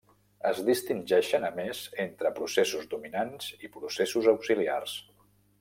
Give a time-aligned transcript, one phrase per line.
[0.51, 5.01] Es distingeixen a més entre processos dominants i processos auxiliars.